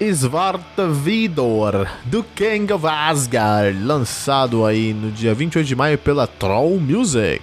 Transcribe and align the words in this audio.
Svartavidor, 0.00 1.86
do 2.04 2.24
King 2.34 2.72
of 2.72 2.86
Asgard, 2.86 3.78
lançado 3.84 4.64
aí 4.64 4.94
no 4.94 5.10
dia 5.10 5.34
28 5.34 5.66
de 5.66 5.76
maio 5.76 5.98
pela 5.98 6.26
Troll 6.26 6.80
Music. 6.80 7.42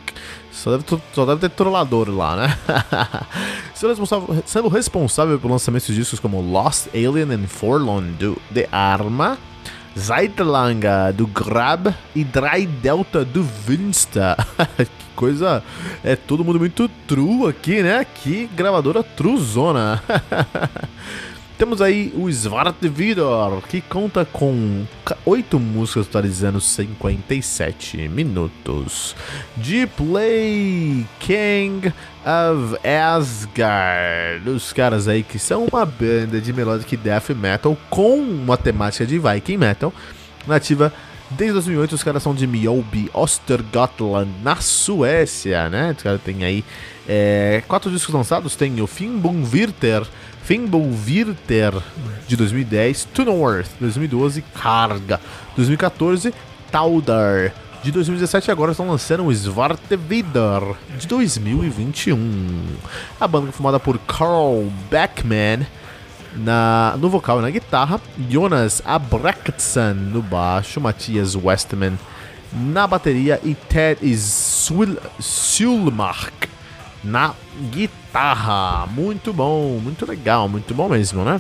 Só 0.52 0.72
deve, 0.72 0.84
só 1.14 1.26
deve 1.26 1.42
ter 1.42 1.50
trollador 1.50 2.10
lá, 2.10 2.36
né? 2.36 2.58
sendo, 3.76 3.90
responsável, 3.90 4.44
sendo 4.44 4.68
responsável 4.70 5.40
pelo 5.40 5.54
lançamento 5.54 5.86
de 5.86 5.96
discos 5.96 6.20
como 6.20 6.42
Lost 6.42 6.88
Alien 6.96 7.32
and 7.32 7.48
Forlorn 7.48 8.12
do 8.14 8.42
The 8.52 8.68
Arma, 8.72 9.38
Zeitlanga 9.96 11.14
do 11.14 11.28
Grab 11.28 11.94
e 12.16 12.24
Dry 12.24 12.66
Delta 12.66 13.24
do 13.24 13.44
Vinsta. 13.44 14.36
coisa. 15.18 15.64
É 16.04 16.16
todo 16.16 16.46
mundo 16.46 16.60
muito 16.60 16.88
true 17.08 17.50
aqui, 17.50 17.82
né? 17.82 18.06
Que 18.06 18.48
gravadora 18.56 19.04
truzona. 19.04 20.02
Temos 21.58 21.82
aí 21.82 22.14
o 22.16 22.30
Svartvidor, 22.30 23.64
que 23.64 23.82
conta 23.82 24.24
com 24.24 24.86
8 25.26 25.60
músicas 25.60 26.06
totalizando 26.06 26.62
57 26.62 28.08
minutos. 28.10 29.16
De 29.56 29.88
Play 29.88 31.08
King 31.20 31.92
of 32.22 32.78
Asgard, 32.88 34.48
os 34.48 34.72
caras 34.72 35.08
aí 35.08 35.24
que 35.24 35.40
são 35.40 35.66
uma 35.66 35.84
banda 35.84 36.40
de 36.40 36.54
melodic 36.54 36.96
death 36.96 37.32
metal 37.32 37.76
com 37.90 38.20
uma 38.20 38.56
temática 38.56 39.04
de 39.04 39.18
Viking 39.18 39.58
metal, 39.58 39.92
nativa 40.46 40.94
Desde 41.30 41.54
2008 41.54 41.94
os 41.94 42.04
caras 42.04 42.24
são 42.24 42.34
de 42.34 42.48
Mjolby, 42.48 43.10
Ostergotland, 43.14 44.32
na 44.42 44.56
Suécia, 44.58 45.70
né? 45.70 45.94
Os 45.96 46.02
caras 46.02 46.22
têm 46.22 46.46
aí 46.46 46.64
é, 47.06 47.62
quatro 47.68 47.92
discos 47.92 48.16
lançados, 48.16 48.56
tem 48.56 48.80
o 48.80 48.88
Fimbulvirter, 48.88 50.08
Fimbulvirter 50.48 51.74
de 52.26 52.38
2010, 52.38 53.04
To 53.14 53.26
North 53.26 53.70
2012, 53.82 54.42
Carga 54.54 55.20
2014, 55.58 56.34
Taudar 56.72 57.52
de 57.84 57.92
2017 57.92 58.50
agora 58.50 58.72
estão 58.72 58.88
lançando 58.88 59.26
o 59.26 59.34
Svartevidar 59.34 60.64
de 60.98 61.06
2021. 61.06 62.66
A 63.20 63.28
banda 63.28 63.52
formada 63.52 63.78
por 63.78 64.00
Carl 64.00 64.72
Beckman, 64.90 65.68
na, 66.34 66.96
no 66.98 67.10
vocal 67.10 67.40
e 67.40 67.42
na 67.42 67.50
guitarra, 67.50 68.00
Jonas 68.30 68.82
Abraktson 68.86 69.96
no 69.96 70.22
baixo, 70.22 70.80
Matias 70.80 71.36
Westman 71.36 72.00
na 72.54 72.88
bateria 72.88 73.42
e 73.44 73.54
Ted 73.54 74.00
Sulmark 75.20 76.48
na 77.08 77.34
guitarra. 77.72 78.86
Muito 78.88 79.34
bom, 79.34 79.80
muito 79.82 80.06
legal, 80.06 80.48
muito 80.48 80.74
bom 80.74 80.90
mesmo, 80.90 81.24
né? 81.24 81.40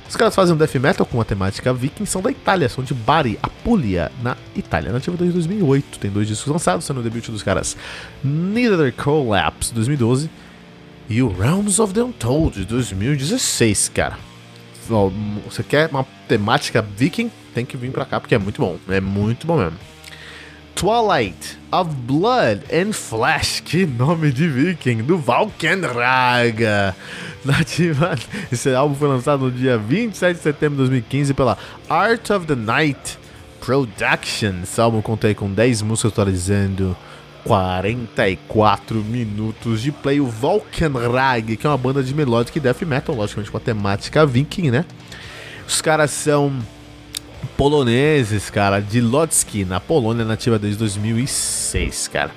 Os 0.09 0.17
caras 0.17 0.35
fazem 0.35 0.55
um 0.55 0.59
death 0.59 0.75
metal 0.75 1.07
com 1.07 1.19
a 1.23 1.25
temática 1.25 1.73
viking, 1.73 2.05
são 2.05 2.21
da 2.21 2.31
Itália, 2.31 2.69
são 2.69 2.85
de 2.85 2.93
Bari, 2.93 3.39
Apulia, 3.43 4.13
na 4.23 4.37
Itália, 4.55 4.93
nativa 4.93 5.17
desde 5.17 5.33
2008. 5.33 5.99
Tem 5.99 6.11
dois 6.11 6.29
discos 6.29 6.53
lançados, 6.53 6.85
sendo 6.85 7.01
o 7.01 7.03
debut 7.03 7.27
dos 7.31 7.43
caras 7.43 7.75
Neither 8.23 8.93
Collapse 8.93 9.73
2012 9.73 10.29
e 11.09 11.23
o 11.23 11.29
Realms 11.29 11.81
of 11.81 11.95
the 11.95 12.03
Untold 12.03 12.59
de 12.59 12.67
2016, 12.67 13.91
cara. 13.95 14.19
Você 15.47 15.63
quer 15.63 15.89
uma 15.89 16.05
temática 16.29 16.83
viking? 16.83 17.31
Tem 17.53 17.65
que 17.65 17.77
vir 17.77 17.91
pra 17.91 18.05
cá 18.05 18.21
porque 18.21 18.35
é 18.35 18.39
muito 18.39 18.61
bom. 18.61 18.79
É 18.89 19.01
muito 19.01 19.47
bom 19.47 19.57
mesmo. 19.57 19.79
Twilight 20.75 21.59
of 21.71 21.91
Blood 21.95 22.63
and 22.73 22.93
Flesh, 22.93 23.61
que 23.61 23.87
nome 23.87 24.33
de 24.33 24.49
viking, 24.49 25.03
do 25.03 25.19
Valkenraga. 25.19 26.97
Nativa. 27.45 28.17
Esse 28.51 28.75
álbum 28.75 28.95
foi 28.95 29.09
lançado 29.09 29.45
no 29.45 29.51
dia 29.51 29.77
27 29.77 30.37
de 30.37 30.43
setembro 30.43 30.77
de 30.77 30.91
2015 30.91 31.35
pela 31.35 31.59
Art 31.89 32.31
of 32.31 32.47
the 32.47 32.55
Night 32.55 33.19
Production. 33.61 34.63
Esse 34.63 34.81
álbum 34.81 35.01
contém 35.03 35.35
com 35.35 35.53
10 35.53 35.83
músicas 35.83 36.13
atualizando 36.13 36.97
44 37.45 39.03
minutos 39.03 39.83
de 39.83 39.93
play. 39.93 40.21
O 40.21 40.27
Valkenrag, 40.27 41.57
que 41.57 41.67
é 41.67 41.71
uma 41.71 41.79
banda 41.79 42.03
de 42.03 42.15
melodic 42.15 42.59
death 42.59 42.83
metal, 42.83 43.15
logicamente 43.15 43.51
com 43.51 43.57
a 43.57 43.61
temática 43.61 44.25
viking, 44.25 44.71
né? 44.71 44.85
Os 45.67 45.81
caras 45.81 46.11
são 46.11 46.53
poloneses, 47.57 48.51
cara, 48.51 48.81
de 48.81 49.01
Lodz,ki 49.01 49.65
na 49.65 49.81
Polônia, 49.81 50.25
nativa 50.25 50.59
desde 50.59 50.79
2006, 50.79 52.09
cara. 52.09 52.31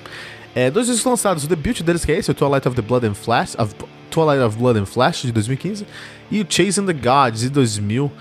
É, 0.53 0.71
dois 0.71 0.87
discos 0.87 1.05
lançados, 1.05 1.43
o 1.43 1.47
debut 1.47 1.81
deles 1.81 2.05
que 2.05 2.11
é 2.11 2.17
esse, 2.17 2.31
o 2.31 2.33
Twilight 2.33 2.67
of 2.67 2.75
the 2.75 2.81
Blood 2.81 3.05
and 3.05 3.13
Flash, 3.13 3.55
of, 3.57 3.75
Twilight 4.09 4.41
of 4.41 4.57
Blood 4.57 4.79
and 4.79 4.85
Flash, 4.85 5.23
de 5.23 5.31
2015, 5.31 5.85
e 6.31 6.41
o 6.41 6.45
Chasing 6.47 6.85
the 6.85 6.93
Gods, 6.93 7.41
de 7.41 7.49
2016. 7.49 8.11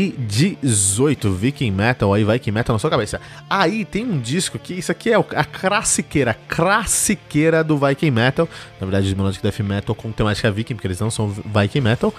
2018. 0.00 1.32
Viking 1.32 1.70
Metal, 1.70 2.12
aí 2.12 2.24
Viking 2.24 2.50
Metal 2.50 2.74
na 2.74 2.78
sua 2.78 2.90
cabeça. 2.90 3.20
Aí 3.48 3.84
tem 3.84 4.04
um 4.04 4.18
disco 4.18 4.58
que 4.58 4.74
isso 4.74 4.90
aqui 4.90 5.10
é 5.10 5.16
a 5.16 5.44
classiqueira, 5.44 6.36
classiqueira 6.48 7.62
do 7.62 7.78
Viking 7.78 8.10
Metal. 8.10 8.48
Na 8.80 8.86
verdade, 8.86 9.08
de 9.08 9.14
Melodic 9.14 9.42
Death 9.42 9.60
Metal 9.60 9.94
com 9.94 10.10
temática 10.10 10.50
Viking, 10.50 10.74
porque 10.74 10.88
eles 10.88 11.00
não 11.00 11.10
são 11.10 11.28
Viking 11.28 11.80
Metal. 11.80 12.12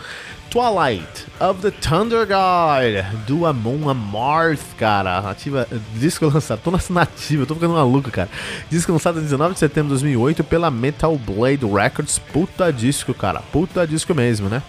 Twilight 0.49 1.25
of 1.39 1.61
the 1.61 1.71
Thunder 1.71 2.25
God, 2.25 3.25
do 3.27 3.45
Amon 3.45 3.89
Amarth, 3.89 4.75
cara. 4.77 5.21
Nativa, 5.21 5.67
disco 5.95 6.27
lançado, 6.27 6.61
tô 6.63 6.71
nessa 6.71 6.93
nativa, 6.93 7.45
tô 7.45 7.55
ficando 7.55 7.73
maluco, 7.73 8.09
cara. 8.09 8.29
Disco 8.69 8.91
lançado 8.91 9.19
em 9.19 9.23
19 9.23 9.53
de 9.53 9.59
setembro 9.59 9.89
de 9.89 10.01
2008 10.01 10.43
pela 10.45 10.71
Metal 10.71 11.17
Blade 11.17 11.65
Records. 11.65 12.19
Puta 12.19 12.71
disco, 12.71 13.13
cara. 13.13 13.41
Puta 13.51 13.85
disco 13.85 14.13
mesmo, 14.15 14.47
né? 14.47 14.63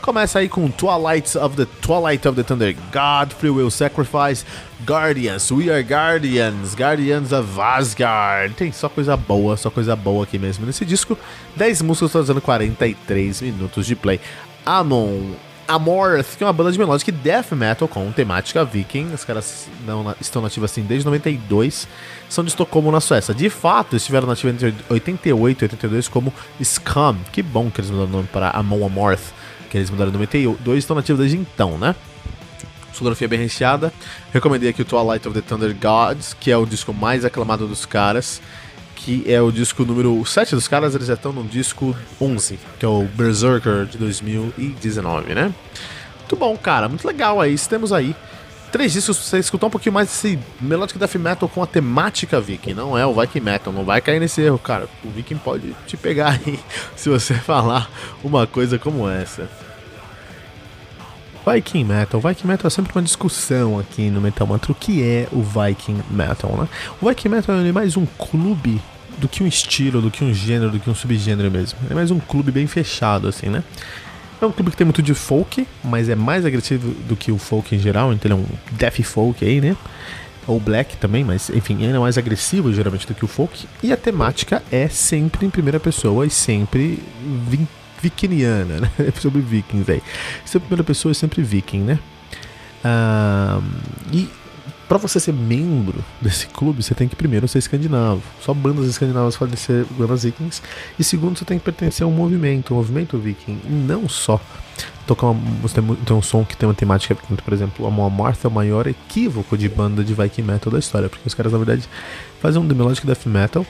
Começa 0.00 0.38
aí 0.38 0.48
com 0.48 0.70
Twilight 0.70 1.36
of 1.36 1.56
the 1.56 1.66
Twilight 1.80 2.26
of 2.26 2.36
the 2.36 2.42
Thunder 2.42 2.74
God, 2.92 3.32
Free 3.32 3.50
Will 3.50 3.70
Sacrifice, 3.70 4.44
Guardians, 4.86 5.50
We 5.50 5.70
Are 5.70 5.82
Guardians, 5.82 6.74
Guardians 6.74 7.32
of 7.32 7.60
Asgard. 7.60 8.54
Tem 8.54 8.72
só 8.72 8.88
coisa 8.88 9.16
boa, 9.16 9.56
só 9.56 9.70
coisa 9.70 9.94
boa 9.96 10.24
aqui 10.24 10.38
mesmo 10.38 10.64
nesse 10.64 10.84
disco. 10.84 11.18
10 11.56 11.82
músicas 11.82 12.12
trazendo 12.12 12.40
43 12.40 13.42
minutos 13.42 13.86
de 13.86 13.96
play. 13.96 14.20
Amon, 14.64 15.34
Amorth, 15.68 16.36
que 16.38 16.42
é 16.42 16.46
uma 16.46 16.52
banda 16.52 16.72
de 16.72 16.78
melodic 16.78 17.12
death 17.12 17.52
metal 17.52 17.86
com 17.86 18.10
temática 18.10 18.64
viking. 18.64 19.12
Os 19.12 19.22
caras 19.22 19.68
não, 19.86 20.14
estão 20.18 20.40
nativos 20.40 20.70
assim 20.70 20.82
desde 20.82 21.04
92. 21.04 21.86
São 22.28 22.42
de 22.42 22.48
Estocolmo, 22.48 22.90
na 22.90 23.00
Suécia. 23.00 23.34
De 23.34 23.50
fato, 23.50 23.94
estiveram 23.94 24.26
nativos 24.26 24.54
entre 24.54 24.74
88 24.88 25.62
e 25.62 25.64
82 25.66 26.08
como 26.08 26.32
Scum. 26.62 27.16
Que 27.32 27.42
bom 27.42 27.70
que 27.70 27.82
eles 27.82 27.90
mudaram 27.90 28.08
o 28.08 28.12
nome 28.12 28.28
para 28.32 28.48
Amon 28.50 28.86
Amorth 28.86 29.34
que 29.70 29.76
eles 29.76 29.90
mudaram 29.90 30.10
em 30.10 30.14
92 30.14 30.78
estão 30.78 30.96
nativos 30.96 31.20
desde 31.20 31.36
então, 31.36 31.78
né? 31.78 31.94
Fotografia 32.92 33.28
bem 33.28 33.38
recheada. 33.38 33.92
Recomendei 34.32 34.70
aqui 34.70 34.82
o 34.82 34.84
Twilight 34.84 35.28
of 35.28 35.40
the 35.40 35.46
Thunder 35.46 35.74
Gods, 35.74 36.34
que 36.34 36.50
é 36.50 36.56
o 36.56 36.66
disco 36.66 36.92
mais 36.92 37.24
aclamado 37.24 37.66
dos 37.66 37.86
caras, 37.86 38.40
que 38.96 39.24
é 39.26 39.40
o 39.40 39.52
disco 39.52 39.84
número 39.84 40.24
7 40.24 40.54
dos 40.54 40.66
caras, 40.66 40.94
eles 40.94 41.06
já 41.06 41.14
estão 41.14 41.32
no 41.32 41.44
disco 41.44 41.96
11, 42.20 42.58
que 42.78 42.84
é 42.84 42.88
o 42.88 43.04
Berserker 43.14 43.86
de 43.86 43.96
2019, 43.98 45.34
né? 45.34 45.54
Muito 46.18 46.36
bom, 46.36 46.56
cara, 46.56 46.88
muito 46.88 47.06
legal 47.06 47.40
aí. 47.40 47.56
Temos 47.58 47.92
aí 47.92 48.14
três 48.70 48.92
discos 48.92 49.16
pra 49.16 49.26
você 49.26 49.38
escutar 49.38 49.66
um 49.66 49.70
pouquinho 49.70 49.92
mais 49.92 50.08
desse 50.08 50.38
Melodic 50.60 50.98
Death 50.98 51.14
Metal 51.16 51.48
com 51.48 51.62
a 51.62 51.66
temática 51.66 52.40
Viking. 52.40 52.74
Não 52.74 52.96
é 52.96 53.06
o 53.06 53.14
Viking 53.14 53.40
Metal, 53.40 53.72
não 53.72 53.84
vai 53.84 54.00
cair 54.00 54.20
nesse 54.20 54.40
erro, 54.40 54.58
cara. 54.58 54.88
O 55.04 55.10
Viking 55.10 55.38
pode 55.38 55.74
te 55.86 55.96
pegar 55.96 56.38
aí 56.46 56.58
se 56.96 57.08
você 57.08 57.34
falar 57.34 57.90
uma 58.22 58.46
coisa 58.46 58.78
como 58.78 59.08
essa. 59.08 59.48
Viking 61.46 61.84
Metal. 61.84 62.20
Viking 62.20 62.46
Metal 62.46 62.66
é 62.66 62.70
sempre 62.70 62.92
uma 62.94 63.02
discussão 63.02 63.78
aqui 63.78 64.10
no 64.10 64.20
Metal 64.20 64.46
Mantra. 64.46 64.72
O 64.72 64.74
que 64.74 65.02
é 65.02 65.28
o 65.32 65.42
Viking 65.42 66.02
Metal, 66.10 66.54
né? 66.56 66.68
O 67.00 67.08
Viking 67.08 67.28
Metal 67.28 67.56
é 67.56 67.72
mais 67.72 67.96
um 67.96 68.04
clube 68.04 68.80
do 69.16 69.28
que 69.28 69.42
um 69.42 69.46
estilo, 69.46 70.00
do 70.00 70.10
que 70.10 70.22
um 70.22 70.32
gênero, 70.32 70.70
do 70.70 70.78
que 70.78 70.88
um 70.88 70.94
subgênero 70.94 71.50
mesmo. 71.50 71.78
É 71.90 71.94
mais 71.94 72.10
um 72.10 72.18
clube 72.18 72.52
bem 72.52 72.66
fechado, 72.66 73.26
assim, 73.28 73.48
né? 73.48 73.64
É 74.40 74.46
um 74.46 74.52
clube 74.52 74.70
que 74.70 74.76
tem 74.76 74.84
muito 74.84 75.02
de 75.02 75.14
folk, 75.14 75.66
mas 75.82 76.08
é 76.08 76.14
mais 76.14 76.46
agressivo 76.46 76.90
do 77.08 77.16
que 77.16 77.32
o 77.32 77.38
folk 77.38 77.74
em 77.74 77.78
geral, 77.78 78.12
então 78.12 78.30
ele 78.30 78.40
é 78.40 78.44
um 78.44 78.76
death 78.76 79.02
folk 79.02 79.44
aí, 79.44 79.60
né? 79.60 79.76
Ou 80.46 80.60
black 80.60 80.96
também, 80.96 81.24
mas 81.24 81.50
enfim, 81.50 81.82
ele 81.82 81.94
é 81.94 81.98
mais 81.98 82.16
agressivo 82.16 82.72
geralmente 82.72 83.06
do 83.06 83.14
que 83.14 83.24
o 83.24 83.28
folk. 83.28 83.66
E 83.82 83.92
a 83.92 83.96
temática 83.96 84.62
é 84.70 84.88
sempre 84.88 85.44
em 85.44 85.50
primeira 85.50 85.80
pessoa 85.80 86.24
e 86.24 86.30
sempre 86.30 87.02
vikiniana, 88.00 88.80
né? 88.80 88.90
É 88.98 89.20
sobre 89.20 89.40
vikings 89.40 89.90
aí. 89.90 90.02
Sempre 90.44 90.68
primeira 90.68 90.84
pessoa 90.84 91.10
é 91.10 91.14
sempre 91.14 91.42
viking, 91.42 91.80
né? 91.80 91.98
Ah, 92.84 93.60
e 94.12 94.28
para 94.88 94.96
você 94.96 95.20
ser 95.20 95.34
membro 95.34 96.02
desse 96.20 96.46
clube, 96.46 96.82
você 96.82 96.94
tem 96.94 97.06
que 97.06 97.14
primeiro 97.14 97.46
ser 97.46 97.58
escandinavo. 97.58 98.22
Só 98.40 98.54
bandas 98.54 98.86
escandinavas 98.86 99.36
podem 99.36 99.56
ser 99.56 99.84
bandas 99.90 100.24
vikings. 100.24 100.62
E 100.98 101.04
segundo, 101.04 101.38
você 101.38 101.44
tem 101.44 101.58
que 101.58 101.64
pertencer 101.64 102.04
a 102.04 102.08
um 102.08 102.12
movimento, 102.12 102.72
um 102.72 102.78
movimento 102.78 103.18
viking. 103.18 103.60
E 103.64 103.68
não 103.70 104.08
só 104.08 104.40
tocar 105.06 105.26
uma, 105.26 105.68
tem, 105.68 106.16
um 106.16 106.22
som 106.22 106.42
que 106.42 106.56
tem 106.56 106.66
uma 106.66 106.74
temática. 106.74 107.14
Por 107.14 107.52
exemplo, 107.52 107.86
a 107.86 107.90
Moamarth 107.90 108.44
é 108.44 108.48
o 108.48 108.50
maior 108.50 108.86
equívoco 108.86 109.58
de 109.58 109.68
banda 109.68 110.02
de 110.02 110.14
viking 110.14 110.42
metal 110.42 110.72
da 110.72 110.78
história. 110.78 111.10
Porque 111.10 111.26
os 111.26 111.34
caras, 111.34 111.52
na 111.52 111.58
verdade, 111.58 111.86
fazem 112.40 112.60
um 112.60 112.64
melodic 112.64 113.06
death 113.06 113.26
metal 113.26 113.66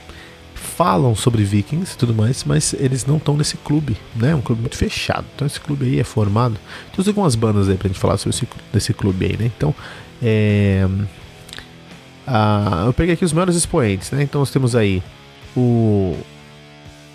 falam 0.59 1.15
sobre 1.15 1.43
vikings 1.45 1.95
e 1.95 1.97
tudo 1.97 2.15
mais, 2.15 2.45
mas 2.45 2.75
eles 2.75 3.07
não 3.07 3.17
estão 3.17 3.37
nesse 3.37 3.57
clube, 3.57 3.97
né? 4.15 4.31
É 4.31 4.35
um 4.35 4.41
clube 4.41 4.61
muito 4.61 4.77
fechado. 4.77 5.25
Então 5.35 5.47
esse 5.47 5.61
clube 5.61 5.87
aí 5.87 6.01
é 6.01 6.05
formado. 6.05 6.57
Tem 6.95 7.05
algumas 7.07 7.35
bandas 7.35 7.69
aí 7.69 7.77
pra 7.77 7.89
gente 7.89 7.99
falar 7.99 8.19
sobre 8.19 8.37
esse, 8.37 8.49
desse 8.73 8.93
clube 8.93 9.27
aí, 9.27 9.37
né? 9.37 9.51
Então 9.57 9.75
é, 10.23 10.87
eu 12.87 12.93
peguei 12.93 13.15
aqui 13.15 13.25
os 13.25 13.33
maiores 13.33 13.57
expoentes, 13.57 14.11
né? 14.11 14.23
Então 14.23 14.41
nós 14.41 14.51
temos 14.51 14.77
aí 14.77 15.03
o 15.57 16.17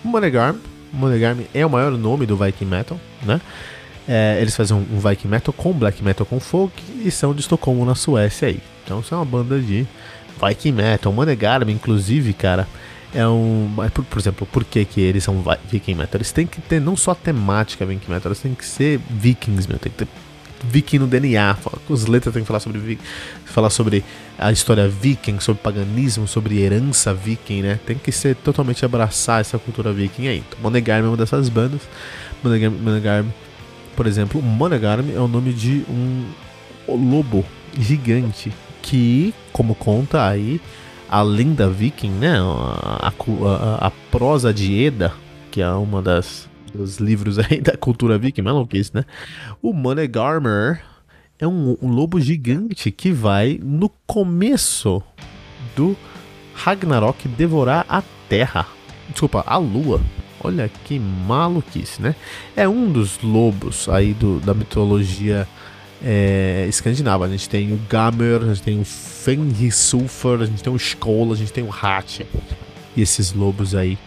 Monegarm. 0.02 0.56
Monegarm 0.92 1.40
é 1.52 1.64
o 1.64 1.70
maior 1.70 1.92
nome 1.92 2.26
do 2.26 2.36
Viking 2.36 2.66
Metal, 2.66 2.98
né? 3.22 3.40
É, 4.06 4.38
eles 4.40 4.54
fazem 4.54 4.76
um, 4.76 4.98
Viking 4.98 5.28
Metal 5.28 5.52
com 5.52 5.72
Black 5.72 6.02
Metal 6.02 6.26
com 6.26 6.38
Folk 6.38 6.82
e 7.02 7.10
são 7.10 7.34
de 7.34 7.40
Estocolmo 7.40 7.84
na 7.84 7.94
Suécia 7.94 8.48
aí. 8.48 8.60
Então 8.84 9.02
são 9.02 9.18
uma 9.18 9.24
banda 9.24 9.58
de 9.58 9.86
Viking 10.46 10.72
Metal. 10.72 11.12
Monegarm, 11.12 11.68
inclusive, 11.70 12.32
cara, 12.34 12.68
é 13.14 13.26
um. 13.26 13.70
Por, 13.92 14.04
por, 14.04 14.18
exemplo, 14.18 14.46
por 14.50 14.64
que, 14.64 14.84
que 14.84 15.00
eles 15.00 15.24
são 15.24 15.42
Viking 15.70 15.94
Metal? 15.94 16.18
Eles 16.18 16.32
têm 16.32 16.46
que 16.46 16.60
ter 16.60 16.80
não 16.80 16.96
só 16.96 17.12
a 17.12 17.14
temática 17.14 17.86
Viking 17.86 18.10
Metal, 18.10 18.30
eles 18.30 18.40
têm 18.40 18.54
que 18.54 18.64
ser 18.64 19.00
Vikings, 19.10 19.68
meu. 19.68 19.78
Tem 19.78 19.92
que 19.92 19.98
ter 19.98 20.08
viking 20.66 20.98
no 20.98 21.06
DNA. 21.06 21.56
Os 21.88 22.06
letras 22.06 22.32
têm 22.32 22.42
que 22.42 22.46
falar 22.46 22.60
sobre 22.60 22.98
falar 23.44 23.70
sobre 23.70 24.02
a 24.38 24.50
história 24.50 24.88
viking, 24.88 25.38
sobre 25.38 25.62
paganismo, 25.62 26.26
sobre 26.26 26.60
herança 26.60 27.12
viking, 27.12 27.62
né? 27.62 27.78
Tem 27.84 27.96
que 27.96 28.10
ser 28.10 28.34
totalmente 28.36 28.84
abraçar 28.84 29.40
essa 29.40 29.58
cultura 29.58 29.92
viking 29.92 30.26
aí. 30.26 30.38
Então, 30.38 30.58
Monegarm 30.62 31.04
é 31.04 31.08
uma 31.08 31.16
dessas 31.16 31.48
bandas. 31.48 31.82
Monegarm, 32.42 32.74
Monegarm 32.74 33.26
por 33.94 34.06
exemplo, 34.06 34.42
Monegarm 34.42 35.10
é 35.14 35.20
o 35.20 35.28
nome 35.28 35.52
de 35.52 35.84
um 35.88 36.24
lobo 36.88 37.44
gigante 37.78 38.52
que, 38.82 39.32
como 39.52 39.74
conta 39.74 40.26
aí 40.26 40.60
a 41.14 41.22
lenda 41.22 41.70
viking, 41.70 42.10
né? 42.10 42.40
A, 42.40 43.06
a, 43.06 43.86
a, 43.86 43.90
prosa 44.10 44.52
de 44.52 44.82
Eda, 44.82 45.14
que 45.48 45.62
é 45.62 45.70
uma 45.70 46.02
das 46.02 46.48
dos 46.74 46.96
livros 46.96 47.38
aí 47.38 47.60
da 47.60 47.76
cultura 47.76 48.18
viking, 48.18 48.42
maluquice, 48.42 48.90
né? 48.92 49.04
O 49.62 49.72
Monegarmer 49.72 50.82
é 51.38 51.46
um, 51.46 51.78
um, 51.80 51.88
lobo 51.88 52.20
gigante 52.20 52.90
que 52.90 53.12
vai 53.12 53.60
no 53.62 53.88
começo 54.08 55.00
do 55.76 55.96
Ragnarok 56.52 57.28
devorar 57.28 57.86
a 57.88 58.02
Terra. 58.28 58.66
Desculpa, 59.08 59.44
a 59.46 59.56
Lua. 59.56 60.00
Olha 60.42 60.68
que 60.68 60.98
maluquice, 60.98 62.02
né? 62.02 62.16
É 62.56 62.68
um 62.68 62.90
dos 62.90 63.20
lobos 63.22 63.88
aí 63.88 64.14
do, 64.14 64.40
da 64.40 64.52
mitologia 64.52 65.46
é, 66.04 66.66
escandinava. 66.68 67.24
A 67.24 67.28
gente 67.28 67.48
tem 67.48 67.72
o 67.72 67.80
Gamer, 67.88 68.42
a 68.42 68.54
gente 68.54 68.62
tem 68.62 68.80
o 68.80 68.84
Fenrisulfur, 68.84 70.42
a 70.42 70.46
gente 70.46 70.62
tem 70.62 70.72
o 70.72 70.76
Skoll, 70.76 71.32
a 71.32 71.36
gente 71.36 71.52
tem 71.52 71.64
o 71.64 71.70
Hat. 71.72 72.26
E 72.94 73.02
esses 73.02 73.32
lobos 73.32 73.74
aí, 73.74 73.98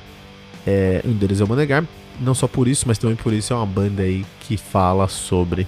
é, 0.66 1.01
um 1.04 1.13
deles 1.13 1.42
é 1.42 1.44
o 1.44 1.48
Monegar. 1.48 1.84
Não 2.20 2.34
só 2.34 2.48
por 2.48 2.68
isso, 2.68 2.88
mas 2.88 2.98
também 2.98 3.16
por 3.16 3.34
isso 3.34 3.54
é 3.54 3.56
uma 3.56 3.66
banda 3.66 4.04
aí 4.04 4.25
que 4.42 4.58
fala 4.58 5.08
sobre 5.08 5.68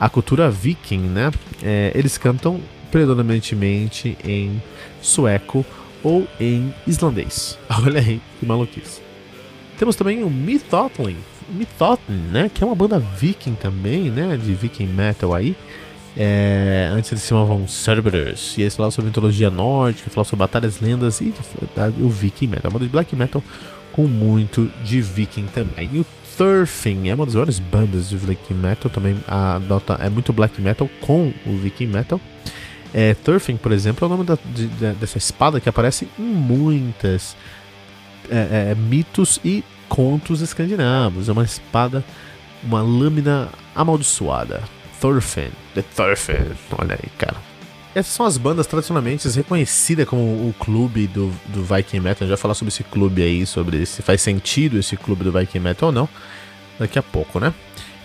a 0.00 0.08
cultura 0.08 0.50
viking, 0.50 0.98
né? 0.98 1.30
É, 1.62 1.92
eles 1.94 2.18
cantam 2.18 2.60
predominantemente 2.90 4.16
em 4.24 4.60
sueco 5.00 5.64
ou 6.02 6.26
em 6.40 6.74
islandês. 6.86 7.58
Olha 7.84 8.00
aí, 8.00 8.20
que 8.38 8.46
maluquice. 8.46 9.00
Temos 9.78 9.96
também 9.96 10.22
o 10.22 10.30
Mythotlin, 10.30 11.16
Mythotlin, 11.50 12.28
né? 12.30 12.50
Que 12.52 12.62
é 12.62 12.66
uma 12.66 12.74
banda 12.74 12.98
viking 12.98 13.54
também, 13.54 14.10
né? 14.10 14.36
De 14.36 14.54
viking 14.54 14.86
metal 14.86 15.34
aí. 15.34 15.56
É, 16.16 16.90
antes 16.92 17.10
eles 17.10 17.22
se 17.22 17.28
chamavam 17.30 17.66
Cerberus, 17.66 18.56
e 18.58 18.60
eles 18.60 18.76
falavam 18.76 18.90
sobre 18.90 19.08
mitologia 19.08 19.48
nórdica, 19.48 20.10
falavam 20.10 20.28
sobre 20.28 20.40
batalhas, 20.40 20.80
lendas 20.80 21.20
e 21.20 21.32
o 21.98 22.08
viking 22.08 22.48
metal. 22.48 22.70
Uma 22.70 22.78
banda 22.78 22.84
de 22.84 22.92
black 22.92 23.16
metal 23.16 23.42
com 23.92 24.06
muito 24.06 24.70
de 24.84 25.00
viking 25.00 25.46
também. 25.46 25.88
E 25.92 26.00
o 26.00 26.06
Thurfing 26.36 27.08
é 27.08 27.14
uma 27.14 27.24
das 27.24 27.34
maiores 27.34 27.58
bandas 27.58 28.08
de 28.08 28.16
black 28.16 28.52
metal, 28.52 28.90
também 28.90 29.16
adota, 29.26 29.94
é 30.00 30.08
muito 30.08 30.32
black 30.32 30.60
metal 30.60 30.88
com 31.00 31.32
o 31.46 31.56
viking 31.56 31.86
metal. 31.86 32.20
É, 32.92 33.14
Thurfing, 33.14 33.56
por 33.56 33.72
exemplo, 33.72 34.04
é 34.04 34.06
o 34.06 34.10
nome 34.10 34.24
da, 34.24 34.36
de, 34.54 34.66
de, 34.66 34.92
dessa 34.92 35.16
espada 35.16 35.60
que 35.60 35.68
aparece 35.68 36.08
em 36.18 36.22
muitas 36.22 37.34
é, 38.32 38.70
é, 38.70 38.74
mitos 38.74 39.38
e 39.44 39.62
contos 39.88 40.40
escandinavos. 40.40 41.28
É 41.28 41.32
uma 41.32 41.44
espada, 41.44 42.02
uma 42.62 42.80
lâmina 42.80 43.48
amaldiçoada. 43.74 44.62
Thorfinn, 45.00 45.50
The 45.74 45.82
Thorfinn, 45.82 46.54
olha 46.78 46.94
aí, 46.94 47.10
cara. 47.18 47.36
Essas 47.94 48.14
são 48.14 48.24
as 48.24 48.38
bandas 48.38 48.66
tradicionalmente 48.66 49.28
reconhecidas 49.28 50.08
como 50.08 50.22
o 50.22 50.54
clube 50.58 51.06
do, 51.06 51.30
do 51.48 51.62
Viking 51.62 52.00
Metal. 52.00 52.18
A 52.20 52.24
gente 52.24 52.28
vai 52.28 52.36
falar 52.38 52.54
sobre 52.54 52.72
esse 52.72 52.82
clube 52.84 53.22
aí, 53.22 53.44
sobre 53.44 53.84
se 53.84 54.00
faz 54.00 54.22
sentido 54.22 54.78
esse 54.78 54.96
clube 54.96 55.24
do 55.24 55.32
Viking 55.32 55.58
Metal 55.58 55.88
ou 55.88 55.92
não, 55.92 56.08
daqui 56.78 56.98
a 56.98 57.02
pouco, 57.02 57.38
né? 57.38 57.52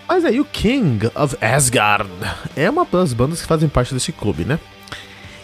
Mas 0.07 0.25
aí 0.25 0.39
o 0.39 0.45
King 0.45 1.09
of 1.15 1.37
Asgard 1.39 2.09
é 2.55 2.69
uma 2.69 2.85
das 2.85 3.13
bandas 3.13 3.41
que 3.41 3.47
fazem 3.47 3.69
parte 3.69 3.93
desse 3.93 4.11
clube, 4.11 4.43
né? 4.43 4.59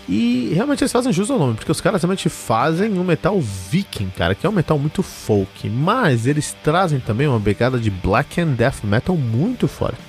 E 0.08 0.52
realmente 0.54 0.84
eles 0.84 0.92
fazem 0.92 1.14
jus 1.14 1.30
ao 1.30 1.40
nome, 1.40 1.56
porque 1.56 1.72
os 1.72 1.80
caras 1.80 2.02
realmente 2.02 2.28
fazem 2.28 2.92
um 2.92 3.04
metal 3.04 3.40
viking, 3.40 4.10
cara, 4.10 4.36
que 4.36 4.46
é 4.46 4.50
um 4.50 4.54
metal 4.54 4.78
muito 4.78 5.02
folk, 5.02 5.70
mas 5.70 6.28
eles 6.28 6.56
trazem 6.62 7.00
também 7.00 7.28
uma 7.28 7.40
pegada 7.40 7.80
de 7.80 7.90
black 7.90 8.42
and 8.42 8.54
death 8.54 8.84
metal 8.84 9.16
muito 9.16 9.68
forte. 9.68 10.00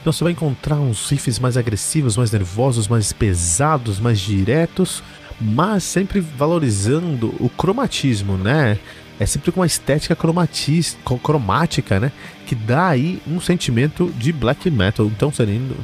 Então 0.00 0.12
você 0.12 0.24
vai 0.24 0.32
encontrar 0.32 0.76
uns 0.76 1.10
riffs 1.10 1.38
mais 1.38 1.56
agressivos, 1.56 2.16
mais 2.16 2.30
nervosos, 2.30 2.88
mais 2.88 3.12
pesados, 3.12 4.00
mais 4.00 4.20
diretos, 4.20 5.02
mas 5.40 5.84
sempre 5.84 6.20
valorizando 6.20 7.34
o 7.38 7.50
cromatismo, 7.50 8.38
né? 8.38 8.78
É 9.18 9.24
sempre 9.24 9.50
com 9.50 9.60
uma 9.60 9.66
estética 9.66 10.16
cromática, 10.16 11.98
né? 11.98 12.12
Que 12.46 12.54
dá 12.54 12.88
aí 12.88 13.20
um 13.26 13.40
sentimento 13.40 14.12
de 14.16 14.32
black 14.32 14.70
metal. 14.70 15.06
Então, 15.06 15.32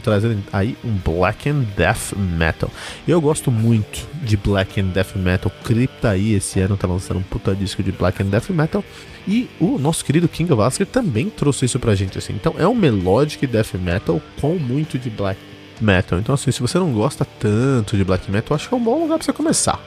trazendo 0.02 0.42
aí 0.52 0.76
um 0.84 0.92
black 0.92 1.48
and 1.48 1.64
death 1.76 2.12
metal. 2.16 2.70
Eu 3.08 3.20
gosto 3.20 3.50
muito 3.50 4.06
de 4.22 4.36
black 4.36 4.80
and 4.80 4.88
death 4.88 5.16
metal. 5.16 5.50
Crypta 5.64 6.10
aí 6.10 6.34
esse 6.34 6.60
ano 6.60 6.76
tá 6.76 6.86
lançando 6.86 7.20
um 7.20 7.22
puta 7.22 7.54
disco 7.54 7.82
de 7.82 7.90
black 7.90 8.22
and 8.22 8.26
death 8.26 8.50
metal. 8.50 8.84
E 9.26 9.48
o 9.60 9.78
nosso 9.78 10.04
querido 10.04 10.28
King 10.28 10.52
of 10.52 10.62
Asgard 10.62 10.92
também 10.92 11.30
trouxe 11.30 11.64
isso 11.64 11.78
pra 11.78 11.94
gente, 11.94 12.18
assim. 12.18 12.34
Então, 12.34 12.54
é 12.58 12.66
um 12.68 12.74
melodic 12.74 13.46
death 13.46 13.74
metal 13.74 14.20
com 14.40 14.56
muito 14.58 14.98
de 14.98 15.08
black 15.08 15.40
metal. 15.80 16.18
Então, 16.18 16.34
assim, 16.34 16.52
se 16.52 16.60
você 16.60 16.78
não 16.78 16.92
gosta 16.92 17.24
tanto 17.24 17.96
de 17.96 18.04
black 18.04 18.30
metal, 18.30 18.54
acho 18.54 18.68
que 18.68 18.74
é 18.74 18.76
um 18.76 18.82
bom 18.82 19.00
lugar 19.00 19.16
pra 19.16 19.24
você 19.24 19.32
começar. 19.32 19.80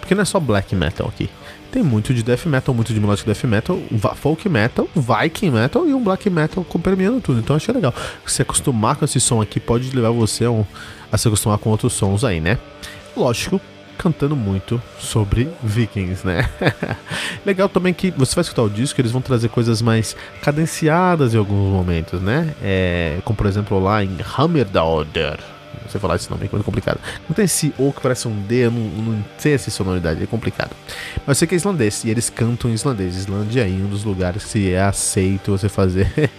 Porque 0.00 0.14
não 0.14 0.22
é 0.22 0.24
só 0.24 0.40
black 0.40 0.74
metal 0.74 1.06
aqui. 1.06 1.30
Tem 1.70 1.82
muito 1.82 2.14
de 2.14 2.22
death 2.22 2.46
metal, 2.46 2.74
muito 2.74 2.94
de 2.94 3.00
melodic 3.00 3.26
death 3.26 3.44
metal, 3.44 3.78
folk 4.16 4.48
metal, 4.48 4.88
viking 4.94 5.50
metal 5.50 5.86
e 5.86 5.92
um 5.92 6.02
black 6.02 6.28
metal 6.30 6.64
comprimindo 6.64 7.20
tudo. 7.20 7.40
Então 7.40 7.56
achei 7.56 7.74
legal. 7.74 7.94
Se 8.24 8.40
acostumar 8.40 8.96
com 8.96 9.04
esse 9.04 9.20
som 9.20 9.42
aqui 9.42 9.60
pode 9.60 9.94
levar 9.94 10.10
você 10.10 10.46
a, 10.46 10.50
um, 10.50 10.64
a 11.12 11.18
se 11.18 11.28
acostumar 11.28 11.58
com 11.58 11.70
outros 11.70 11.92
sons 11.92 12.24
aí, 12.24 12.40
né? 12.40 12.58
Lógico, 13.14 13.60
cantando 13.98 14.34
muito 14.34 14.80
sobre 14.98 15.48
vikings, 15.62 16.26
né? 16.26 16.48
Legal 17.44 17.68
também 17.68 17.92
que 17.92 18.10
você 18.12 18.34
vai 18.34 18.42
escutar 18.42 18.62
o 18.62 18.70
disco, 18.70 18.98
eles 19.00 19.10
vão 19.10 19.20
trazer 19.20 19.48
coisas 19.48 19.82
mais 19.82 20.16
cadenciadas 20.40 21.34
em 21.34 21.38
alguns 21.38 21.70
momentos, 21.70 22.22
né? 22.22 22.54
É, 22.62 23.18
como 23.24 23.36
por 23.36 23.46
exemplo 23.46 23.78
lá 23.78 24.02
em 24.02 24.16
Hammerdalder, 24.36 25.38
sei 25.88 26.00
falar 26.00 26.16
esse 26.16 26.30
nome, 26.30 26.46
é 26.46 26.48
muito 26.50 26.64
complicado. 26.64 27.00
Não 27.28 27.34
tem 27.34 27.44
esse 27.44 27.72
O 27.78 27.92
que 27.92 28.00
parece 28.00 28.28
um 28.28 28.42
D, 28.42 28.66
eu 28.66 28.70
não, 28.70 28.80
não 28.80 29.24
sei 29.38 29.54
essa 29.54 29.70
sonoridade, 29.70 30.22
é 30.22 30.26
complicado. 30.26 30.70
Mas 31.26 31.28
eu 31.28 31.34
sei 31.34 31.48
que 31.48 31.54
é 31.54 31.56
islandês, 31.56 32.04
e 32.04 32.10
eles 32.10 32.30
cantam 32.30 32.70
em 32.70 32.74
islandês. 32.74 33.16
Islândia 33.16 33.62
é 33.62 33.70
um 33.70 33.88
dos 33.88 34.04
lugares 34.04 34.44
que 34.44 34.72
é 34.72 34.82
aceito 34.82 35.50
você 35.50 35.68
fazer 35.68 36.10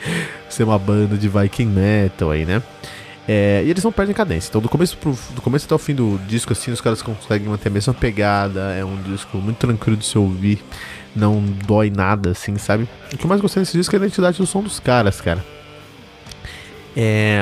ser 0.49 0.63
uma 0.63 0.79
banda 0.79 1.17
de 1.17 1.27
Viking 1.27 1.67
Metal 1.67 2.31
aí, 2.31 2.45
né? 2.45 2.61
É, 3.31 3.61
e 3.63 3.69
eles 3.69 3.83
não 3.83 3.91
perdem 3.91 4.15
cadência. 4.15 4.49
Então, 4.49 4.59
do 4.59 4.67
começo, 4.67 4.97
pro, 4.97 5.15
do 5.35 5.41
começo 5.41 5.63
até 5.67 5.75
o 5.75 5.77
fim 5.77 5.93
do 5.93 6.19
disco, 6.27 6.51
assim, 6.51 6.71
os 6.71 6.81
caras 6.81 6.99
conseguem 7.03 7.47
manter 7.47 7.69
a 7.69 7.71
mesma 7.71 7.93
pegada. 7.93 8.73
É 8.73 8.83
um 8.83 8.99
disco 9.03 9.37
muito 9.37 9.57
tranquilo 9.57 9.95
de 9.95 10.03
se 10.03 10.17
ouvir. 10.17 10.63
Não 11.15 11.39
dói 11.39 11.91
nada, 11.91 12.31
assim, 12.31 12.57
sabe? 12.57 12.89
O 13.13 13.17
que 13.17 13.23
eu 13.23 13.29
mais 13.29 13.39
gostei 13.39 13.61
desse 13.61 13.77
disco 13.77 13.95
é 13.95 13.97
a 13.97 14.01
identidade 14.01 14.39
do 14.39 14.47
som 14.47 14.63
dos 14.63 14.79
caras, 14.79 15.21
cara. 15.21 15.45
É, 16.97 17.39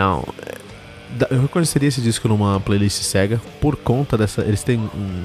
eu 1.29 1.41
reconheceria 1.41 1.89
esse 1.89 2.01
disco 2.01 2.27
numa 2.27 2.59
playlist 2.59 3.01
cega 3.01 3.41
por 3.61 3.75
conta 3.75 4.17
dessa. 4.17 4.41
Eles 4.41 4.63
têm 4.63 4.77
um. 4.77 5.23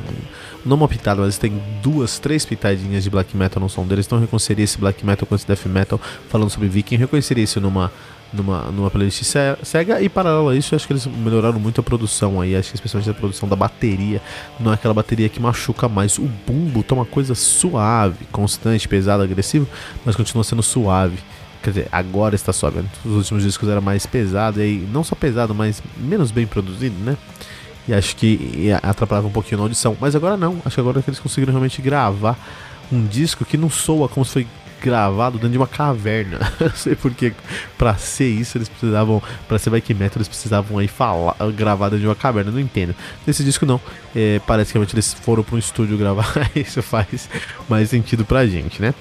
Não 0.65 0.77
uma 0.77 0.89
pitada, 0.89 1.21
mas 1.21 1.35
eles 1.35 1.39
têm 1.39 1.61
duas, 1.83 2.19
três 2.19 2.45
pitadinhas 2.45 3.03
de 3.03 3.11
black 3.11 3.37
metal 3.37 3.61
no 3.61 3.69
som 3.69 3.87
deles. 3.87 4.07
Então 4.07 4.19
eu 4.19 4.23
reconheceria 4.23 4.65
esse 4.65 4.79
black 4.79 5.05
metal 5.05 5.27
com 5.27 5.35
esse 5.35 5.47
death 5.47 5.67
metal 5.67 6.01
falando 6.29 6.51
sobre 6.51 6.69
Viking. 6.69 6.95
Eu 6.95 7.01
reconheceria 7.01 7.43
isso 7.43 7.61
numa, 7.61 7.91
numa, 8.33 8.63
numa 8.71 8.91
playlist 8.91 9.23
cega. 9.63 10.01
E 10.01 10.09
paralelo 10.09 10.49
a 10.49 10.57
isso, 10.57 10.75
acho 10.75 10.87
que 10.87 10.93
eles 10.93 11.07
melhoraram 11.07 11.59
muito 11.59 11.81
a 11.81 11.85
produção 11.85 12.41
aí. 12.41 12.55
Acho 12.55 12.71
que 12.71 12.77
especialmente 12.77 13.11
a 13.11 13.15
produção 13.15 13.49
da 13.49 13.57
bateria. 13.57 14.23
Não 14.59 14.71
é 14.71 14.75
aquela 14.75 14.95
bateria 14.95 15.29
que 15.29 15.41
machuca 15.41 15.89
mais. 15.89 16.17
O 16.19 16.29
bumbo 16.47 16.83
tá 16.83 16.95
uma 16.95 17.07
coisa 17.07 17.35
suave, 17.35 18.25
constante, 18.31 18.89
pesado, 18.89 19.23
agressivo, 19.23 19.69
mas 20.05 20.15
continua 20.15 20.45
sendo 20.45 20.63
suave. 20.63 21.19
Quer 21.63 21.71
dizer, 21.71 21.89
agora 21.93 22.35
está 22.35 22.53
suave. 22.53 22.85
Os 23.05 23.13
últimos 23.13 23.43
discos 23.43 23.69
era 23.69 23.81
mais 23.81 24.05
pesado, 24.05 24.63
e 24.63 24.87
não 24.93 25.05
só 25.05 25.15
pesado, 25.15 25.55
mas 25.55 25.83
menos 25.97 26.31
bem 26.31 26.47
produzido, 26.47 26.97
né? 27.05 27.17
E 27.87 27.95
acho 27.95 28.17
que 28.17 28.71
atrapalhava 28.83 29.27
um 29.27 29.33
pouquinho 29.33 29.59
na 29.59 29.65
audição. 29.65 29.97
Mas 30.01 30.15
agora 30.15 30.37
não. 30.37 30.61
Acho 30.65 30.77
que 30.77 30.81
agora 30.81 31.03
que 31.03 31.11
eles 31.11 31.21
conseguiram 31.21 31.53
realmente 31.53 31.83
gravar 31.83 32.39
um 32.91 33.05
disco 33.07 33.45
que 33.45 33.57
não 33.57 33.71
soa 33.71 34.09
como 34.09 34.25
se 34.25 34.33
foi 34.33 34.47
gravado 34.83 35.39
dentro 35.39 35.51
de 35.51 35.59
uma 35.59 35.67
caverna. 35.67 36.39
Eu 36.59 36.71
sei 36.71 36.97
porque 36.97 37.33
para 37.79 37.95
ser 37.97 38.29
isso 38.29 38.59
eles 38.59 38.69
precisavam, 38.69 39.23
para 39.49 39.59
ser 39.59 39.71
Viking 39.71 39.95
Metal 39.95 40.19
eles 40.19 40.29
precisavam 40.29 40.79
aí 40.79 40.89
falar, 40.89 41.37
gravar 41.55 41.87
dentro 41.87 42.01
de 42.01 42.07
uma 42.07 42.17
caverna, 42.17 42.51
não 42.51 42.61
entendo. 42.61 42.95
Nesse 43.27 43.45
disco 43.45 43.65
não, 43.65 43.81
é, 44.15 44.41
parece 44.47 44.73
que 44.73 44.79
realmente 44.79 44.95
eles 44.95 45.15
foram 45.15 45.45
para 45.45 45.55
um 45.55 45.59
estúdio 45.59 45.97
gravar, 45.97 46.35
isso 46.55 46.83
faz 46.83 47.29
mais 47.69 47.91
sentido 47.91 48.25
pra 48.25 48.47
gente, 48.47 48.83
né? 48.83 48.93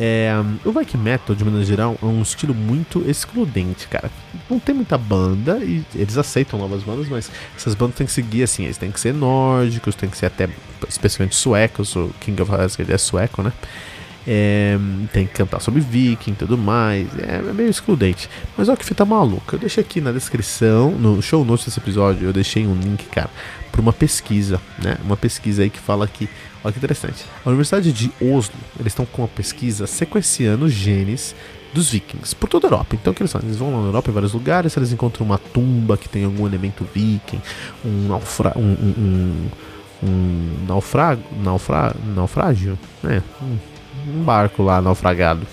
É, 0.00 0.32
o 0.64 0.70
Viking 0.70 0.98
Metal, 0.98 1.34
de 1.34 1.44
maneira 1.44 1.66
geral, 1.66 1.98
é 2.00 2.06
um 2.06 2.22
estilo 2.22 2.54
muito 2.54 3.02
excludente, 3.08 3.88
cara. 3.88 4.10
Não 4.48 4.60
tem 4.60 4.74
muita 4.74 4.96
banda 4.96 5.58
e 5.58 5.84
eles 5.94 6.16
aceitam 6.16 6.58
novas 6.58 6.84
bandas, 6.84 7.08
mas 7.08 7.30
essas 7.56 7.74
bandas 7.74 7.96
têm 7.96 8.06
que 8.06 8.12
seguir 8.12 8.44
assim, 8.44 8.64
eles 8.64 8.78
têm 8.78 8.92
que 8.92 9.00
ser 9.00 9.12
nórdicos, 9.12 9.96
têm 9.96 10.08
que 10.08 10.16
ser 10.16 10.26
até 10.26 10.48
especialmente 10.88 11.34
suecos, 11.34 11.96
o 11.96 12.10
King 12.20 12.40
of 12.40 12.54
Asgard 12.54 12.92
é 12.92 12.98
sueco, 12.98 13.42
né? 13.42 13.52
É, 14.30 14.78
tem 15.10 15.26
que 15.26 15.32
cantar 15.32 15.58
sobre 15.58 15.80
viking 15.80 16.32
e 16.32 16.34
tudo 16.34 16.58
mais. 16.58 17.08
É, 17.18 17.36
é, 17.36 17.52
meio 17.52 17.70
excludente. 17.70 18.28
Mas 18.58 18.68
olha 18.68 18.76
que 18.76 18.84
fita 18.84 19.02
maluca. 19.04 19.56
Eu 19.56 19.58
deixei 19.58 19.82
aqui 19.82 20.02
na 20.02 20.12
descrição, 20.12 20.90
no 20.90 21.22
show 21.22 21.44
notes 21.46 21.64
desse 21.64 21.80
episódio, 21.80 22.28
eu 22.28 22.32
deixei 22.32 22.66
um 22.66 22.74
link, 22.74 23.06
cara, 23.06 23.30
para 23.72 23.80
uma 23.80 23.92
pesquisa, 23.92 24.60
né? 24.82 24.98
Uma 25.02 25.16
pesquisa 25.16 25.62
aí 25.62 25.70
que 25.70 25.78
fala 25.78 26.06
que. 26.06 26.28
Olha 26.68 26.72
que 26.74 26.78
interessante. 26.78 27.24
A 27.46 27.48
Universidade 27.48 27.90
de 27.90 28.12
Oslo, 28.20 28.54
eles 28.78 28.92
estão 28.92 29.06
com 29.06 29.22
uma 29.22 29.28
pesquisa 29.28 29.86
sequenciando 29.86 30.68
genes 30.68 31.34
dos 31.72 31.90
vikings 31.90 32.36
por 32.36 32.46
toda 32.46 32.66
a 32.66 32.68
Europa. 32.68 32.94
Então 32.94 33.10
o 33.10 33.16
que 33.16 33.22
eles 33.22 33.32
fazem? 33.32 33.48
Eles 33.48 33.58
vão 33.58 33.72
lá 33.72 33.80
na 33.80 33.86
Europa 33.86 34.10
em 34.10 34.12
vários 34.12 34.34
lugares, 34.34 34.76
eles 34.76 34.92
encontram 34.92 35.24
uma 35.24 35.38
tumba 35.38 35.96
que 35.96 36.10
tem 36.10 36.26
algum 36.26 36.46
elemento 36.46 36.86
viking, 36.94 37.40
um 37.82 38.06
naufra 38.06 38.52
um, 38.54 38.60
um, 38.60 38.94
um, 38.98 40.08
um 40.10 40.66
naufrago, 40.68 41.22
naufra, 41.42 41.96
naufrágio, 42.14 42.78
é, 43.02 43.22
um, 43.40 43.58
um 44.18 44.22
barco 44.22 44.62
lá 44.62 44.82
naufragado 44.82 45.46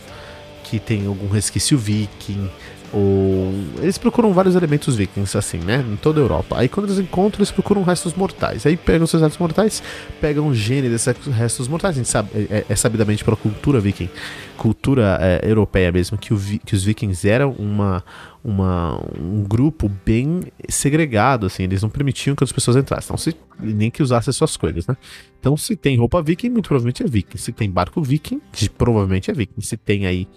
que 0.66 0.80
tem 0.80 1.08
algum 1.08 1.30
resquício 1.30 1.78
viking. 1.78 2.50
Ou 2.94 3.54
eles 3.82 3.98
procuram 3.98 4.34
vários 4.34 4.56
elementos 4.56 4.96
vikings, 4.96 5.38
assim, 5.38 5.58
né? 5.58 5.84
Em 5.88 5.96
toda 5.96 6.20
a 6.20 6.24
Europa. 6.24 6.58
Aí 6.58 6.70
quando 6.70 6.88
eles 6.88 7.00
encontram, 7.00 7.40
eles 7.40 7.52
procuram 7.52 7.84
restos 7.84 8.14
mortais. 8.14 8.66
Aí 8.66 8.78
pegam 8.78 9.06
esses 9.06 9.20
restos 9.20 9.40
mortais, 9.40 9.84
pegam 10.22 10.48
o 10.48 10.56
gene 10.56 10.90
desses 10.90 11.14
restos 11.28 11.68
mortais. 11.68 11.96
A 11.96 11.98
gente 11.98 12.10
sabe, 12.10 12.30
é, 12.50 12.66
é, 12.68 12.76
sabidamente 12.76 13.24
pela 13.24 13.36
cultura 13.36 13.80
viking, 13.80 14.10
cultura 14.58 15.18
é, 15.22 15.42
europeia 15.50 15.92
mesmo, 15.92 16.18
que, 16.18 16.34
o, 16.34 16.40
que 16.66 16.74
os 16.74 16.84
vikings 16.84 17.28
eram 17.28 17.52
uma, 17.52 18.04
uma, 18.44 19.02
um 19.20 19.44
grupo 19.44 19.90
bem 20.06 20.42
segregado, 20.70 21.48
assim, 21.48 21.64
eles 21.64 21.82
não 21.82 21.90
permitiam 21.90 22.36
que 22.36 22.44
as 22.44 22.52
pessoas 22.52 22.78
entrassem, 22.78 23.08
então, 23.08 23.18
se, 23.18 23.36
nem 23.60 23.90
que 23.90 24.04
usassem 24.04 24.32
suas 24.34 24.56
coisas, 24.56 24.88
né? 24.88 24.96
Então, 25.40 25.56
se 25.56 25.76
tem 25.76 25.98
roupa 25.98 26.22
viking, 26.22 26.50
muito 26.50 26.68
provavelmente 26.68 27.04
é 27.04 27.06
viking. 27.06 27.38
Se 27.38 27.52
tem 27.52 27.70
barco 27.70 28.02
viking, 28.02 28.42
provavelmente 28.78 29.30
é 29.30 29.34
viking. 29.34 29.62
Se 29.62 29.78
tem 29.78 30.08
aí 30.08 30.28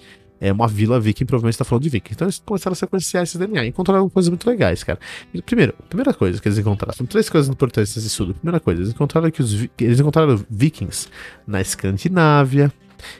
é 0.40 0.52
uma 0.52 0.68
vila 0.68 1.00
viking, 1.00 1.24
provavelmente 1.24 1.54
está 1.54 1.64
falando 1.64 1.82
de 1.82 1.88
viking. 1.88 2.12
Então 2.12 2.26
eles 2.26 2.42
começaram 2.44 2.72
a 2.72 2.76
sequenciar 2.76 3.22
esse 3.22 3.38
DNA 3.38 3.64
e 3.64 3.68
encontraram 3.68 4.08
coisas 4.08 4.28
muito 4.28 4.48
legais, 4.48 4.84
cara. 4.84 4.98
Primeiro, 5.44 5.74
primeira 5.88 6.14
coisa 6.14 6.40
que 6.40 6.48
eles 6.48 6.58
encontraram, 6.58 6.94
são 6.94 7.06
três 7.06 7.28
coisas 7.28 7.48
importantes 7.48 7.94
nesse 7.94 8.08
estudo. 8.08 8.34
Primeira 8.34 8.60
coisa, 8.60 8.80
eles 8.80 8.92
encontraram 8.92 9.30
que 9.30 9.42
os 9.42 9.68
eles 9.78 10.00
encontraram 10.00 10.44
vikings 10.48 11.08
na 11.46 11.60
Escandinávia, 11.60 12.72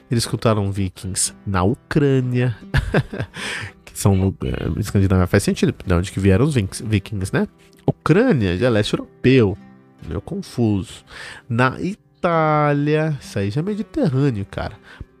eles 0.09 0.25
encontraram 0.25 0.71
vikings 0.71 1.33
na 1.45 1.63
Ucrânia, 1.63 2.57
são 3.93 4.29
uh, 4.29 4.79
Escandinávia 4.79 5.27
faz 5.27 5.43
sentido, 5.43 5.73
de 5.85 5.93
onde 5.93 6.11
que 6.11 6.19
vieram 6.19 6.45
os 6.45 6.55
vikings, 6.55 7.33
né? 7.33 7.47
Ucrânia 7.85 8.57
já 8.57 8.67
é 8.67 8.69
leste 8.69 8.93
europeu, 8.93 9.57
meio 10.07 10.21
confuso. 10.21 11.03
Na 11.47 11.79
Itália, 11.81 13.17
isso 13.19 13.39
aí 13.39 13.49
já 13.49 13.61
é 13.61 13.63
Mediterrâneo, 13.63 14.45
cara. 14.49 14.77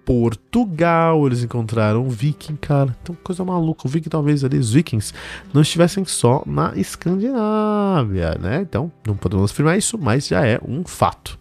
Portugal, 0.09 1.27
eles 1.27 1.43
encontraram 1.43 2.03
um 2.03 2.09
viking, 2.09 2.55
cara. 2.55 2.97
Então, 2.99 3.15
coisa 3.23 3.45
maluca. 3.45 3.85
O 3.85 3.87
viking, 3.87 4.09
talvez 4.09 4.43
ali, 4.43 4.57
os 4.57 4.73
vikings, 4.73 5.13
não 5.53 5.61
estivessem 5.61 6.03
só 6.03 6.41
na 6.47 6.73
Escandinávia, 6.75 8.35
né? 8.41 8.61
Então, 8.67 8.91
não 9.05 9.15
podemos 9.15 9.51
afirmar 9.51 9.77
isso, 9.77 9.99
mas 9.99 10.25
já 10.25 10.43
é 10.43 10.59
um 10.67 10.83
fato. 10.83 11.37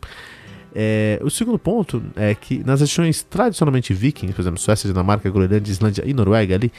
É, 0.74 1.18
o 1.22 1.30
segundo 1.30 1.58
ponto 1.58 2.02
é 2.14 2.34
que 2.34 2.62
nas 2.62 2.80
regiões 2.80 3.22
tradicionalmente 3.22 3.94
vikings, 3.94 4.34
por 4.34 4.42
exemplo, 4.42 4.60
Suécia, 4.60 4.86
Dinamarca, 4.86 5.30
Groenlândia, 5.30 5.72
Islândia 5.72 6.04
e 6.06 6.12
Noruega 6.12 6.54
ali, 6.54 6.70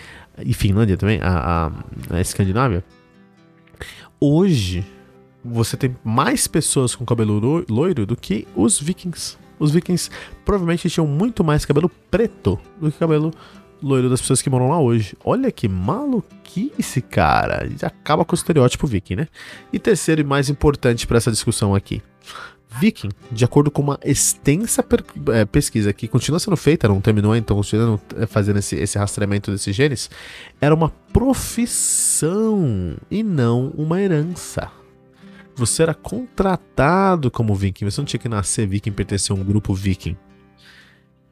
e 0.46 0.54
Finlândia 0.54 0.96
também, 0.96 1.20
a, 1.24 1.72
a, 2.12 2.18
a 2.18 2.22
Escandinávia, 2.22 2.84
hoje 4.20 4.86
você 5.44 5.76
tem 5.76 5.98
mais 6.04 6.46
pessoas 6.46 6.94
com 6.94 7.04
cabelo 7.04 7.66
loiro 7.68 8.06
do 8.06 8.16
que 8.16 8.48
os 8.56 8.80
vikings. 8.80 9.40
Os 9.60 9.72
vikings 9.72 10.10
provavelmente 10.46 10.90
tinham 10.90 11.06
muito 11.06 11.44
mais 11.44 11.66
cabelo 11.66 11.92
preto 12.10 12.58
do 12.80 12.92
que 12.92 12.98
cabelo 12.98 13.32
loiro 13.82 14.10
das 14.10 14.22
pessoas 14.22 14.42
que 14.42 14.50
moram 14.50 14.70
lá 14.70 14.80
hoje. 14.80 15.16
Olha 15.24 15.52
que 15.52 15.68
maluquice, 15.68 17.02
cara. 17.02 17.70
Acaba 17.82 18.26
com 18.26 18.34
o 18.34 18.36
estereótipo 18.36 18.88
viking, 18.88 19.16
né? 19.16 19.28
E 19.72 19.80
terceiro 19.80 20.22
e 20.22 20.24
mais 20.24 20.50
importante 20.50 21.06
para 21.08 21.18
essa 21.18 21.32
discussão 21.32 21.76
aqui. 21.76 22.02
Viking, 22.80 23.10
de 23.32 23.44
acordo 23.44 23.72
com 23.72 23.82
uma 23.82 24.00
extensa 24.04 24.86
é, 25.34 25.44
pesquisa 25.44 25.92
que 25.92 26.08
continua 26.08 26.40
sendo 26.40 26.56
feita, 26.56 26.88
não 26.88 27.02
terminou, 27.02 27.36
então 27.36 27.58
continuando 27.58 28.00
é, 28.16 28.28
fazendo 28.28 28.60
esse, 28.60 28.76
esse 28.76 28.96
rastreamento 28.98 29.50
desses 29.50 29.76
genes, 29.76 30.10
era 30.62 30.76
uma 30.76 30.90
profissão 31.12 32.96
e 33.10 33.24
não 33.24 33.74
uma 33.76 34.00
herança. 34.00 34.79
Você 35.60 35.84
era 35.84 35.94
contratado 35.94 37.30
como 37.30 37.54
viking, 37.54 37.86
você 37.86 38.00
não 38.00 38.06
tinha 38.06 38.20
que 38.20 38.30
nascer 38.30 38.66
viking, 38.68 38.92
pertencer 38.92 39.36
a 39.36 39.40
um 39.40 39.44
grupo 39.44 39.74
viking. 39.74 40.18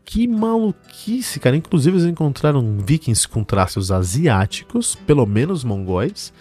Que 0.03 0.25
maluquice, 0.25 1.39
cara. 1.39 1.57
Inclusive, 1.57 1.97
eles 1.97 2.07
encontraram 2.07 2.77
vikings 2.77 3.27
com 3.27 3.43
traços 3.43 3.91
asiáticos, 3.91 4.95
pelo 4.95 5.25
menos 5.25 5.65
mongóis, 5.65 6.33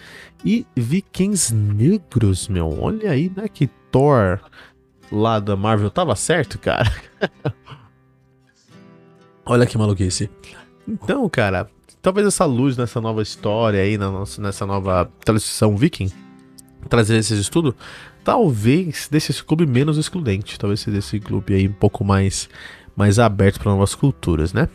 e 0.43 0.65
vikings 0.75 1.53
negros, 1.53 2.47
meu. 2.47 2.81
Olha 2.81 3.11
aí, 3.11 3.29
né? 3.35 3.49
Que 3.49 3.67
Thor 3.91 4.39
lá 5.11 5.39
da 5.39 5.55
Marvel 5.55 5.89
tava 5.89 6.15
certo, 6.15 6.57
cara. 6.57 6.89
Olha 9.45 9.65
que 9.65 9.77
maluquice. 9.77 10.29
Então, 10.87 11.27
cara, 11.29 11.69
talvez 12.01 12.25
essa 12.25 12.45
luz 12.45 12.77
nessa 12.77 13.01
nova 13.01 13.21
história 13.21 13.81
aí, 13.81 13.97
nessa 14.39 14.65
nova 14.65 15.11
transição 15.23 15.75
viking, 15.75 16.09
trazer 16.87 17.17
esse 17.17 17.33
estudo, 17.39 17.75
talvez 18.23 19.07
deixe 19.09 19.31
esse 19.31 19.43
clube 19.43 19.65
menos 19.65 19.97
excludente, 19.97 20.57
talvez 20.57 20.79
seja 20.79 20.97
esse 20.97 21.19
clube 21.19 21.53
aí 21.53 21.67
um 21.67 21.73
pouco 21.73 22.03
mais, 22.03 22.49
mais 22.95 23.19
aberto 23.19 23.59
para 23.59 23.71
novas 23.71 23.95
culturas, 23.95 24.53
né? 24.53 24.67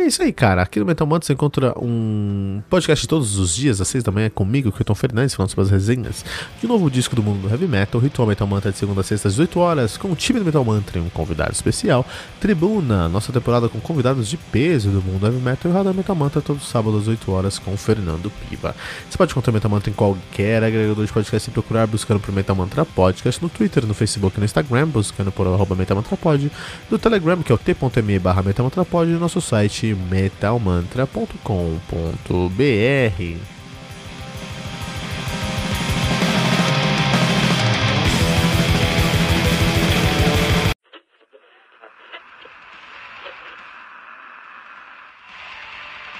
É 0.00 0.06
isso 0.06 0.22
aí, 0.22 0.32
cara. 0.32 0.62
Aqui 0.62 0.78
no 0.78 0.86
Metal 0.86 1.06
Mantra 1.06 1.26
você 1.26 1.32
encontra 1.32 1.74
um 1.78 2.62
podcast 2.70 3.06
todos 3.08 3.36
os 3.36 3.54
dias, 3.54 3.80
às 3.80 3.88
6 3.88 4.04
da 4.04 4.12
manhã, 4.12 4.30
comigo, 4.30 4.70
Kilton 4.70 4.94
Fernandes, 4.94 5.34
falando 5.34 5.50
sobre 5.50 5.64
as 5.64 5.70
resenhas 5.70 6.24
de 6.60 6.66
um 6.66 6.68
novo 6.68 6.88
disco 6.88 7.16
do 7.16 7.22
mundo 7.22 7.42
do 7.42 7.48
Heavy 7.48 7.66
Metal, 7.66 8.00
Ritual 8.00 8.28
Metal 8.28 8.46
Mantra 8.46 8.70
de 8.70 8.78
segunda 8.78 9.00
a 9.00 9.04
sexta 9.04 9.28
às 9.28 9.34
18 9.34 9.58
horas, 9.58 9.96
com 9.96 10.12
o 10.12 10.16
time 10.16 10.38
do 10.38 10.44
Metal 10.44 10.64
Mantra 10.64 10.98
e 10.98 11.02
um 11.02 11.08
convidado 11.08 11.52
especial, 11.52 12.06
Tribuna, 12.40 13.08
nossa 13.08 13.32
temporada 13.32 13.68
com 13.68 13.80
convidados 13.80 14.28
de 14.28 14.36
peso 14.36 14.90
do 14.90 15.02
mundo 15.02 15.20
do 15.20 15.26
Heavy 15.26 15.40
Metal 15.40 15.70
e 15.70 15.74
Radar 15.74 15.92
Metal 15.92 16.14
Mantra 16.14 16.40
todo 16.40 16.60
sábado 16.60 16.96
às 16.96 17.08
8 17.08 17.32
horas 17.32 17.58
com 17.58 17.74
o 17.74 17.76
Fernando 17.76 18.30
Piva. 18.30 18.76
Você 19.08 19.18
pode 19.18 19.32
encontrar 19.32 19.50
o 19.50 19.54
Metal 19.54 19.70
Mantra 19.70 19.90
em 19.90 19.94
qualquer 19.94 20.62
agregador 20.62 21.04
de 21.04 21.12
podcast 21.12 21.50
e 21.50 21.52
procurar 21.52 21.86
buscando 21.88 22.20
por 22.20 22.32
Metal 22.32 22.54
Mantra 22.54 22.84
Podcast 22.84 23.42
no 23.42 23.48
Twitter, 23.48 23.84
no 23.84 23.94
Facebook 23.94 24.36
e 24.36 24.40
no 24.40 24.44
Instagram, 24.44 24.86
buscando 24.86 25.32
por 25.32 25.46
arroba 25.46 25.74
Metal 25.74 25.96
Mantra 25.96 26.16
Pod, 26.16 26.52
no 26.88 26.98
Telegram, 26.98 27.42
que 27.42 27.50
é 27.50 27.54
o 27.54 27.58
t.me 27.58 28.18
barra 28.20 28.42
Metal 28.42 28.64
Mantra 28.64 28.84
Pod, 28.84 29.10
e 29.10 29.14
no 29.14 29.20
nosso 29.20 29.40
site 29.40 29.87
Metal 29.94 30.58
mantra.com.br. 30.58 31.38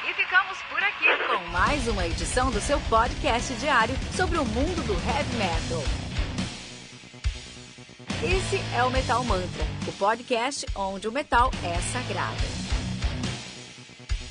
E 0.08 0.14
ficamos 0.14 0.58
por 0.70 0.82
aqui 0.82 1.06
com 1.26 1.50
mais 1.50 1.86
uma 1.88 2.06
edição 2.06 2.50
do 2.50 2.60
seu 2.60 2.80
podcast 2.88 3.52
diário 3.54 3.94
sobre 4.16 4.38
o 4.38 4.44
mundo 4.44 4.86
do 4.86 4.94
heavy 4.94 5.36
metal. 5.36 5.82
Esse 8.22 8.60
é 8.74 8.82
o 8.82 8.90
Metal 8.90 9.22
Mantra, 9.22 9.64
o 9.86 9.92
podcast 9.92 10.66
onde 10.74 11.06
o 11.06 11.12
metal 11.12 11.52
é 11.62 11.78
sagrado. 11.80 12.67